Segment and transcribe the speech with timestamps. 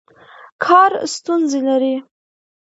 [0.63, 1.95] کار ستونزې لري.